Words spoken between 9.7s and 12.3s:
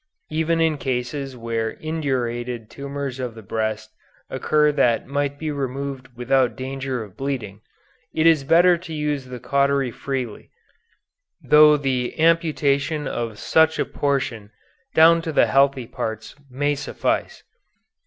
freely, though the